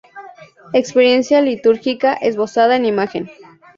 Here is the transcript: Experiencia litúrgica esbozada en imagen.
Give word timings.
Experiencia 0.73 1.43
litúrgica 1.43 2.13
esbozada 2.13 2.75
en 2.75 2.85
imagen. 2.85 3.29